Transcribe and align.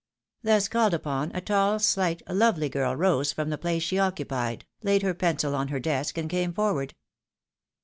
Thus 0.41 0.67
called 0.67 0.95
upon, 0.95 1.29
a 1.35 1.41
tall, 1.41 1.77
slight, 1.77 2.23
lovely 2.27 2.69
girl 2.69 2.95
rose 2.95 3.31
from 3.31 3.51
the 3.51 3.57
place 3.59 3.83
she 3.83 3.99
occupied, 3.99 4.65
laid 4.81 5.03
her 5.03 5.13
pencil 5.13 5.53
on 5.53 5.67
her 5.67 5.79
desk, 5.79 6.17
and 6.17 6.27
came 6.27 6.53
forward. 6.55 6.95